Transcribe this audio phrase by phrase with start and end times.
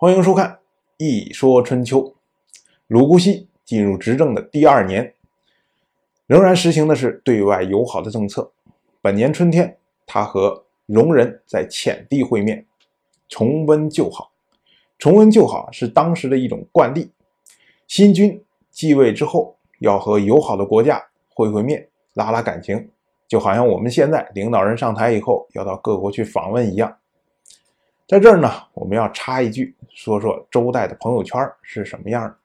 [0.00, 0.48] 欢迎收看
[0.96, 1.98] 《一说春秋》。
[2.86, 5.12] 鲁姑息进入执政的第二年，
[6.26, 8.50] 仍然实行的是对外友好的政策。
[9.02, 9.76] 本年春天，
[10.06, 12.64] 他和戎人在浅地会面，
[13.28, 14.32] 重温旧好。
[14.98, 17.12] 重温旧好是当时的一种惯例。
[17.86, 22.88] 新君继位之后，要和友好的国家会会面，拉拉感情，
[23.28, 26.96] 就好像我们现在领导人上台以后要到各国去访问一样。
[28.10, 32.36] 在这儿呢，我们要插一句，说说周代的朋友圈是什么样的。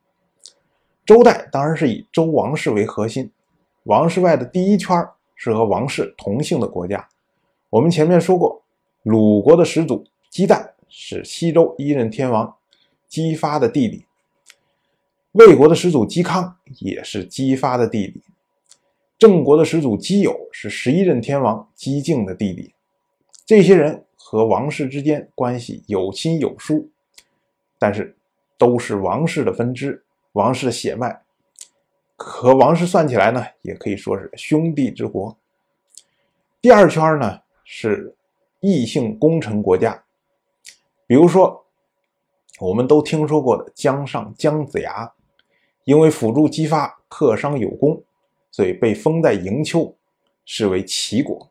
[1.04, 3.32] 周代当然是以周王室为核心，
[3.86, 4.96] 王室外的第一圈
[5.34, 7.04] 是和王室同姓的国家。
[7.72, 8.62] 我们前面说过，
[9.02, 12.56] 鲁国的始祖姬旦是西周一任天王
[13.08, 14.06] 姬发的弟弟，
[15.32, 18.22] 魏国的始祖姬康也是姬发的弟弟，
[19.18, 22.72] 郑国的始祖姬友是十一任天王姬敬的弟弟。
[23.48, 24.05] 这些人。
[24.28, 26.90] 和王室之间关系有亲有疏，
[27.78, 28.18] 但是
[28.58, 31.22] 都是王室的分支，王室的血脉，
[32.16, 35.38] 和王室算起来呢，也可以说是兄弟之国。
[36.60, 38.16] 第二圈呢是
[38.62, 40.04] 异姓功臣国家，
[41.06, 41.64] 比如说
[42.60, 45.14] 我们都听说过的姜尚姜子牙，
[45.84, 48.04] 因为辅助姬发克商有功，
[48.50, 49.96] 所以被封在营丘，
[50.46, 51.48] 视为齐国。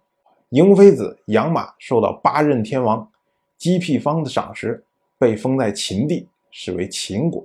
[0.55, 3.11] 嬴妃子养马受到八任天王
[3.59, 4.85] 姬辟方的赏识，
[5.19, 7.45] 被封在秦地，视为秦国。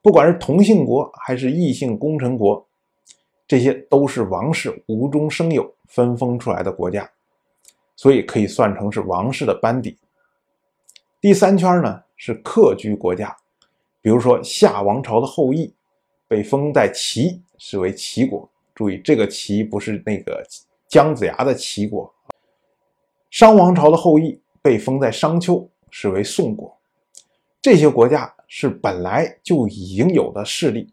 [0.00, 2.64] 不管是同姓国还是异姓功臣国，
[3.44, 7.10] 这些都是王室无中生有分封出来的国家，
[7.96, 9.98] 所以可以算成是王室的班底。
[11.20, 13.36] 第三圈呢是客居国家，
[14.00, 15.74] 比如说夏王朝的后裔
[16.28, 18.48] 被封在齐，视为齐国。
[18.76, 20.40] 注意，这个齐不是那个。
[20.92, 22.12] 姜子牙的齐国，
[23.30, 26.76] 商王朝的后裔被封在商丘，视为宋国。
[27.62, 30.92] 这些国家是本来就已经有的势力，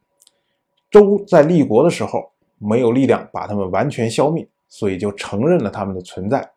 [0.89, 6.49] 周在立国的时候没有力量把他们完全消灭，所以就承认了他们的存在。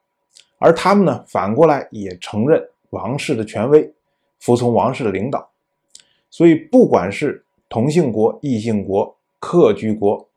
[0.59, 3.93] 而他们呢，反过来也承认王室的权威，
[4.39, 5.51] 服从王室的领导。
[6.31, 10.29] 所以，不管是同姓国、异姓国、客居国，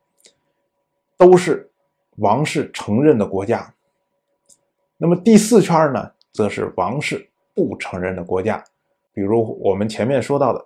[1.16, 1.69] 都是。
[2.18, 3.74] 王室承认的国家，
[4.98, 8.64] 那么第四圈呢，则是王室不承认的国家，
[9.12, 10.66] 比如我们前面说到的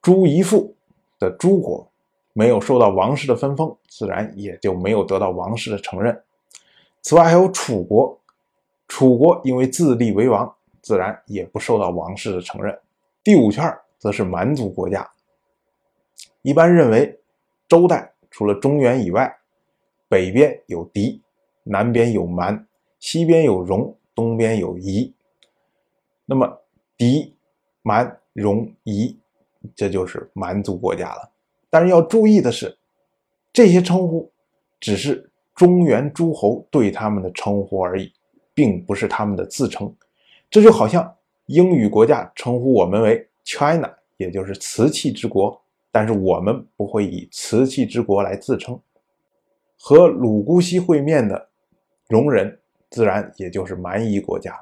[0.00, 0.74] 朱夷父
[1.18, 1.86] 的朱国，
[2.32, 6.18] 没有受到王室的分封，自然也就没有得到王室的承认。
[7.02, 8.18] 此外还有楚国，
[8.88, 12.78] 楚国因为自立为王，自然也不受到王室的承认。
[13.22, 15.06] 第五圈则是蛮族国家，
[16.40, 17.20] 一般认为
[17.68, 19.36] 周代除了中原以外。
[20.08, 21.22] 北边有狄，
[21.62, 22.66] 南边有蛮，
[22.98, 25.12] 西边有戎，东边有夷。
[26.26, 26.60] 那么
[26.96, 27.34] 狄、
[27.82, 29.18] 蛮、戎、夷，
[29.74, 31.30] 这就是蛮族国家了。
[31.68, 32.76] 但是要注意的是，
[33.52, 34.30] 这些称呼
[34.78, 38.12] 只是中原诸侯对他们的称呼而已，
[38.54, 39.94] 并不是他们的自称。
[40.48, 41.14] 这就好像
[41.46, 45.60] 英语国家称呼我们为 China，也就是瓷器之国，
[45.90, 48.80] 但是我们不会以瓷器之国来自称。
[49.86, 51.50] 和鲁姑息会面的
[52.08, 52.58] 戎人，
[52.88, 54.58] 自然也就是蛮夷国家，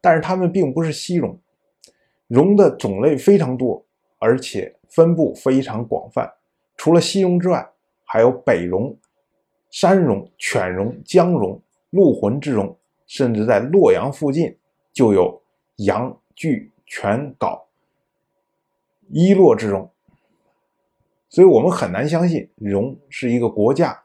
[0.00, 1.38] 但是他们并不是西戎，
[2.28, 3.84] 戎的种类非常多，
[4.18, 6.32] 而且分布非常广泛。
[6.78, 7.70] 除了西戎之外，
[8.06, 8.96] 还有北戎、
[9.68, 11.60] 山戎、犬戎、江戎、
[11.90, 12.74] 陆浑之戎，
[13.06, 14.56] 甚至在洛阳附近
[14.94, 15.42] 就有
[15.76, 17.66] 羊、巨、犬、皋、
[19.10, 19.90] 伊洛之戎。
[21.28, 24.03] 所以我们很难相信戎是一个国家。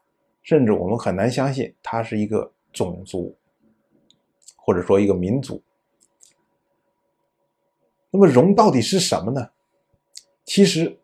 [0.49, 3.37] 甚至我们很难相信它是一个种族，
[4.55, 5.61] 或者说一个民族。
[8.09, 9.47] 那么戎到底是什么呢？
[10.45, 10.99] 其实，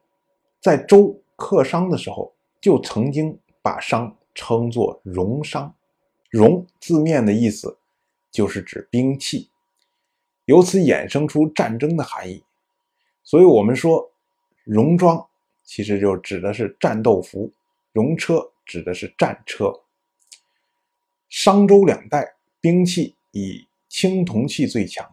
[0.59, 5.71] 在周克商的时候，就曾经把商称作戎商。
[6.31, 7.77] 戎字面的意思
[8.31, 9.51] 就是指兵器，
[10.45, 12.43] 由此衍生出战争的含义。
[13.21, 14.11] 所以，我们说
[14.63, 15.23] 戎装
[15.63, 17.53] 其实就指的是战斗服，
[17.93, 18.51] 戎车。
[18.65, 19.71] 指的是战车。
[21.29, 25.09] 商周两代兵器以青铜器最强，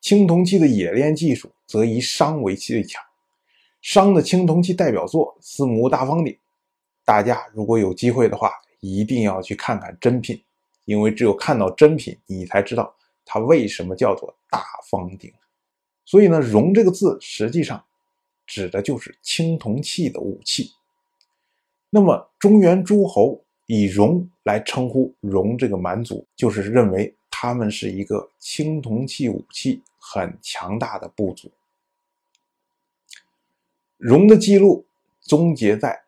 [0.00, 3.02] 青铜器的冶炼技术则以商为最强。
[3.80, 6.36] 商的青铜器代表作司母大方鼎，
[7.04, 10.40] 大家如果有机会的话，一定要去看看真品，
[10.84, 12.94] 因为只有看到真品，你才知道
[13.24, 15.32] 它为什么叫做大方鼎。
[16.04, 17.84] 所以呢，戎这个字实际上
[18.46, 20.72] 指的就是青铜器的武器。
[21.94, 31.52] 那么，中原诸侯以戎来称呼戎这个蛮族，就是认为他们是一个青铜器武器很强大的部族。
[33.98, 34.86] 戎的记录
[35.20, 36.02] 终结在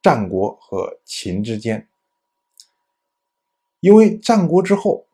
[0.00, 1.88] 战国和秦之间，
[3.80, 5.06] 因为战国之后，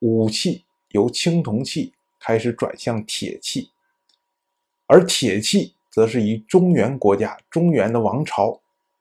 [0.00, 3.70] 武器由青铜器开始转向铁器，
[4.86, 8.58] 而铁器则是以中原国家、中原的王朝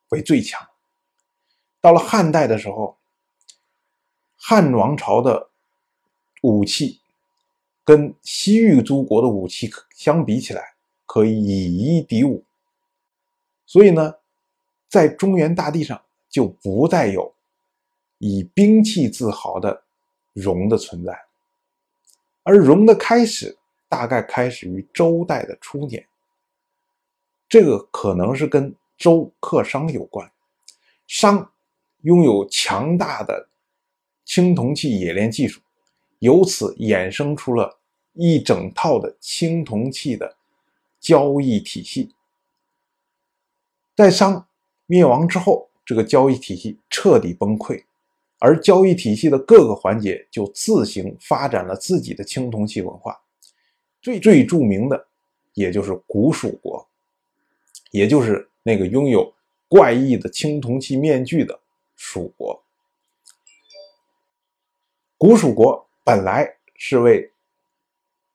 [0.10, 0.68] 为最强。
[1.80, 2.98] 到了汉代的时候，
[4.36, 5.50] 汉王朝的
[6.42, 7.00] 武器
[7.86, 10.74] 跟西域诸国的武器相比起来，
[11.06, 12.44] 可以以一敌五。
[13.66, 14.16] 所以呢，
[14.90, 17.34] 在中原大地上就不再有
[18.18, 19.84] 以兵器自豪的
[20.34, 21.18] 戎的存在，
[22.44, 23.58] 而戎的开始
[23.88, 26.06] 大概开始于周代的初年。
[27.52, 30.32] 这个可能是跟周克商有关，
[31.06, 31.52] 商
[32.04, 33.50] 拥有强大的。
[34.24, 35.60] 青铜器冶炼技术，
[36.20, 37.78] 由此衍生出了
[38.14, 40.38] 一整套的青铜器的
[41.02, 42.16] 交易体系。
[43.98, 44.48] 在商
[44.86, 47.84] 灭亡之后，这个交易体系彻底崩溃，
[48.40, 53.20] 而交易体系的各个环节就自行发展了自己的青铜器文化。
[54.02, 55.08] 最最著名的，
[55.54, 56.88] 也就是古蜀国，
[57.92, 59.34] 也就是那个拥有
[59.68, 61.60] 怪异的青铜器面具的
[61.96, 62.62] 蜀国。
[65.18, 67.32] 古蜀国本来是为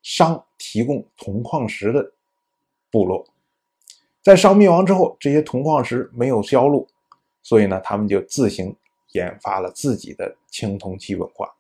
[0.03, 2.13] 商提供铜矿石的
[2.93, 3.27] 部落，
[4.23, 6.87] 在商灭亡之后，这些铜矿石没有销路，
[7.43, 8.75] 所以呢，他们就自行
[9.13, 11.53] 研发了自己的青铜器文化。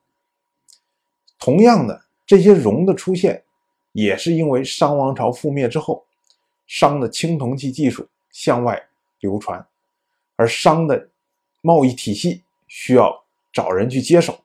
[1.40, 3.42] 同样的，这些戎的出现，
[3.90, 6.05] 也是因为商王朝覆灭之后，
[6.66, 8.80] 商的青铜器技术向外
[9.20, 9.64] 流传，
[10.36, 11.08] 而商的
[11.62, 14.38] 贸易体系需要找人去接手。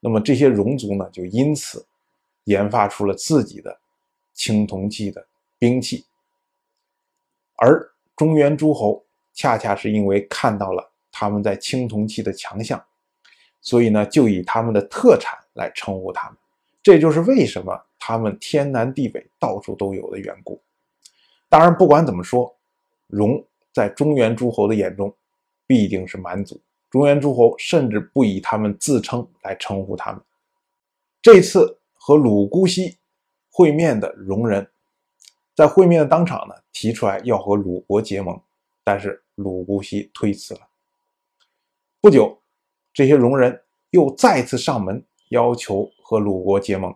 [0.00, 1.86] 那么这些戎族呢，就因此
[2.44, 3.78] 研发出了自己的
[4.32, 5.26] 青铜器的
[5.58, 6.04] 兵器，
[7.56, 9.04] 而中原诸侯
[9.34, 12.82] 恰恰是因为看到了他们在青铜器的强项，
[13.60, 16.38] 所以呢，就以他们的特产来称呼他们。
[16.82, 20.60] 这就是为什么他们天南地北到处都有的缘故。
[21.48, 22.54] 当然，不管怎么说，
[23.08, 25.14] 戎在中原诸侯的眼中
[25.66, 26.60] 必定是蛮族。
[26.90, 30.20] 中原诸侯甚至不以他们自称来称呼他们。
[31.22, 32.98] 这次和鲁姑息
[33.50, 34.70] 会面的戎人，
[35.54, 38.40] 在会面的当场呢，提出来要和鲁国结盟，
[38.84, 40.60] 但是鲁姑息推辞了。
[42.00, 42.40] 不久，
[42.92, 46.94] 这些戎人又再次上门要求和鲁国结盟。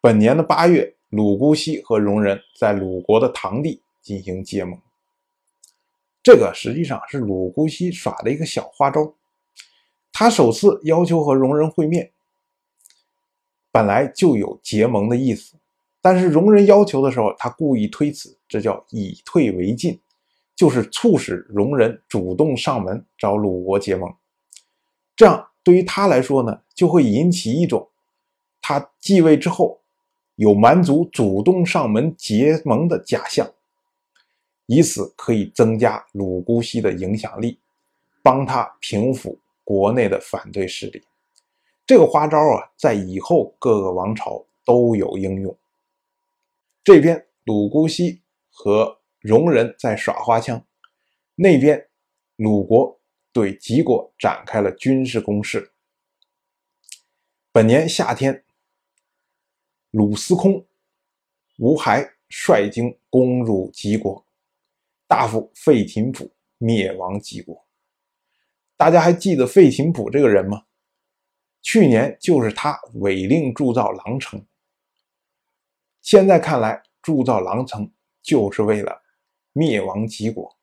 [0.00, 4.78] 本年的八月，鲁姑息和戎人在鲁国的堂地进行结盟。
[6.22, 9.14] 这个实际上是鲁姑息耍的一个小花招。
[10.12, 12.10] 他首次要求和戎人会面，
[13.70, 15.56] 本来就有结盟的意思，
[16.00, 20.00] 但是戎人要求的时候，他故意推辞，这叫以退为进，
[20.56, 24.12] 就是促使戎人主动上门找鲁国结盟。
[25.14, 27.88] 这样对于他来说呢，就会引起一种
[28.60, 29.80] 他继位之后
[30.36, 33.50] 有蛮族主动上门结盟的假象。
[34.66, 37.60] 以此可以增加鲁姑息的影响力，
[38.22, 41.02] 帮他平复国内的反对势力。
[41.86, 45.56] 这个花招啊，在以后各个王朝都有应用。
[46.82, 50.64] 这边鲁姑息和戎人在耍花枪，
[51.36, 51.88] 那边
[52.34, 52.98] 鲁国
[53.32, 55.70] 对齐国展开了军事攻势。
[57.52, 58.44] 本年夏天，
[59.90, 60.66] 鲁司空
[61.58, 64.24] 吴海率军攻入齐国。
[65.08, 67.64] 大夫费廷甫灭亡齐国，
[68.76, 70.64] 大家还记得费廷甫这个人吗？
[71.62, 74.44] 去年就是他违令铸造狼城，
[76.02, 77.88] 现在看来铸造狼城
[78.20, 79.00] 就是为了
[79.52, 80.56] 灭亡齐国。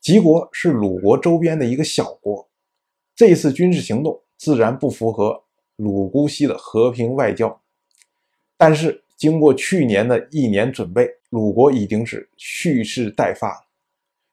[0.00, 2.48] 齐国是鲁国周边的一个小国，
[3.16, 7.60] 这次军事行动自然不符合鲁姑息的和平外交，
[8.64, 8.98] 但是。
[9.16, 13.66] 经过去年的一年准备，鲁国已经是蓄势待发了，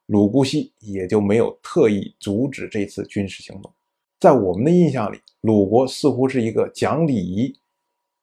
[0.08, 3.72] 鲁姑息也就没有特意阻止这次军事行动。
[4.20, 7.56] 在我们的印象里，鲁国似乎是一个讲礼仪、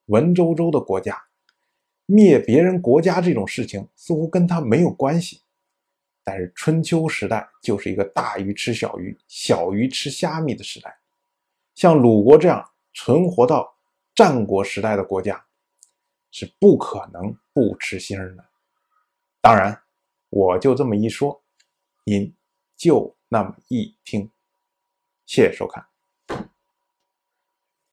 [0.07, 1.17] 文绉绉的国家，
[2.07, 5.43] 灭别人国家这种事情似乎跟他没有关系。
[6.25, 10.93] 但是春秋时代就是一个大鱼吃小鱼、小鱼吃虾米的时代，
[11.77, 13.73] 像鲁国这样存活到
[14.13, 15.45] 战国时代的国家。
[16.31, 18.49] 是不可能不吃腥的。
[19.41, 19.83] 当然，
[20.31, 21.43] 我就这么一说，
[22.05, 22.35] 您
[22.77, 24.31] 就那么一听。
[25.27, 25.87] 谢谢收看。